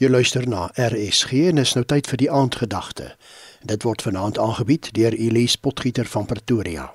[0.00, 3.10] Jy luister na RSG en is nou tyd vir die aandgedagte.
[3.68, 6.86] Dit word vanaand aangebied deur Elise Potgieter van Pretoria.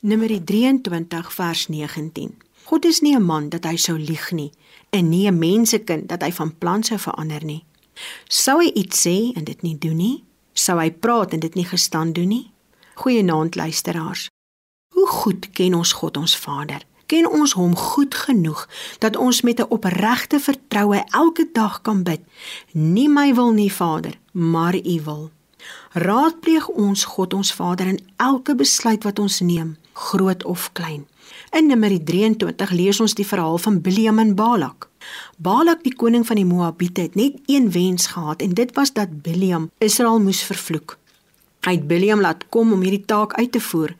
[0.00, 2.30] Numeri 23 vers 19.
[2.64, 4.50] God is nie 'n man dat hy sou lieg nie
[4.90, 7.64] en nie 'n mensekind dat hy van plan sou verander nie.
[8.28, 10.24] Sou hy iets sê en dit nie doen nie?
[10.52, 12.50] Sou hy praat en dit nie gestaan doen nie?
[12.94, 14.28] Goeienaand luisteraars.
[14.94, 16.80] Hoe goed ken ons God ons Vader?
[17.10, 18.68] Ken ons hom goed genoeg
[19.02, 22.20] dat ons met 'n opregte vertroue elke dag kan bid.
[22.72, 25.30] Nie my wil nie, Vader, maar U wil.
[25.92, 31.06] Raadpleeg ons God ons Vader in elke besluit wat ons neem, groot of klein.
[31.50, 34.88] In Numeri 23 lees ons die verhaal van Biljam en Balak.
[35.36, 39.22] Balak, die koning van die Moabiete, het net een wens gehad en dit was dat
[39.22, 40.99] Biljam Israel moes vervloek.
[41.60, 43.92] Hy het Biljam laat kom om hierdie taak uit te voer.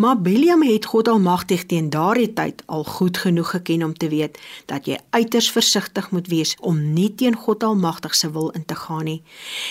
[0.00, 4.38] Maar Biljam het God Almagtig teen daardie tyd al goed genoeg geken om te weet
[4.66, 8.74] dat jy uiters versigtig moet wees om nie teen God Almagtig se wil in te
[8.74, 9.22] gaan nie.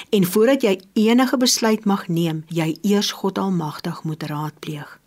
[0.10, 5.00] En voordat jy enige besluit mag neem, jy eers God Almagtig moet raadpleeg.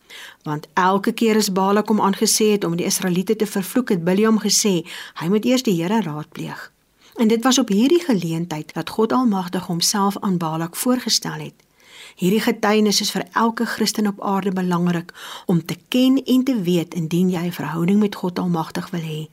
[0.42, 4.40] Want elke keer as Balak hom aangesê het om die Israeliete te vervloek, het Biljam
[4.42, 4.82] gesê
[5.20, 6.72] hy moet eers die Here raadpleeg.
[7.16, 11.65] En dit was op hierdie geleentheid dat God Almagtig homself aan Balak voorgestel het.
[12.14, 15.12] Hierdie getuienis is vir elke Christen op aarde belangrik
[15.46, 19.28] om te ken en te weet indien jy 'n verhouding met God Almagtig wil hê.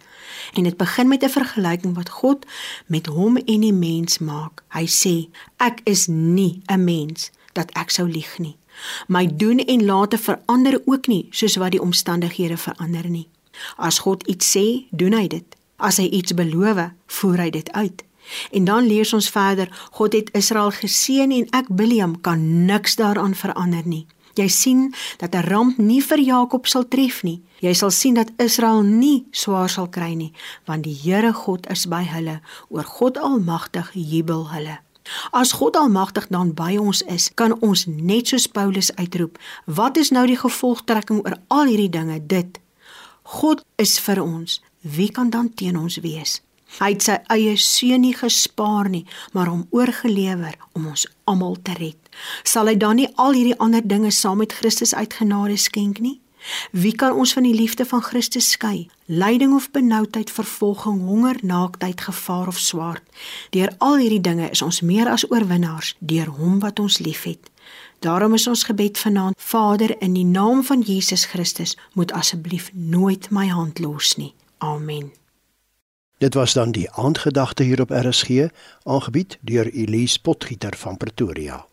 [0.53, 2.45] En dit begin met 'n vergelyking wat God
[2.85, 4.63] met hom en die mens maak.
[4.67, 8.55] Hy sê: "Ek is nie 'n mens dat ek sou lieg nie.
[9.07, 13.27] My doen en late verander ook nie soos wat die omstandighede verander nie.
[13.75, 15.45] As God iets sê, doen hy dit.
[15.75, 18.03] As hy iets beloof, voer hy dit uit."
[18.51, 23.35] En dan lees ons verder: God het Israel geseën en ek Biljam kan niks daaraan
[23.35, 24.07] verander nie.
[24.33, 27.41] Jy sien dat 'n ramp nie vir Jakob sal tref nie.
[27.59, 30.33] Jy sal sien dat Israel nie swaar sal kry nie,
[30.65, 32.41] want die Here God is by hulle.
[32.69, 34.79] Oor God Almagtig jubel hulle.
[35.31, 40.09] As God Almagtig dan by ons is, kan ons net soos Paulus uitroep: "Wat is
[40.09, 42.25] nou die gevolgtrekking oor al hierdie dinge?
[42.27, 42.59] Dit:
[43.23, 44.61] God is vir ons.
[44.81, 46.41] Wie kan dan teen ons wees?"
[46.79, 51.75] Hy het sy eie seun nie gespaar nie, maar hom oorgelewer om ons almal te
[51.77, 51.99] red.
[52.43, 56.19] Sal hy dan nie al hierdie ander dinge saam met Christus uit genade skenk nie?
[56.71, 58.89] Wie kan ons van die liefde van Christus skei?
[59.05, 63.03] Lyding of benoudheid, vervolging, honger, naaktheid, gevaar of swaard?
[63.49, 67.51] Deur al hierdie dinge is ons meer as oorwinnaars deur hom wat ons liefhet.
[68.03, 73.29] Daarom is ons gebed vanaand: Vader, in die naam van Jesus Christus, moet asseblief nooit
[73.31, 74.33] my hand los nie.
[74.57, 75.13] Amen.
[76.23, 78.47] Dit was dan die aandgedagte hier op RSG,
[78.83, 81.65] aangebied deur Elise Potgieter van Pretoria.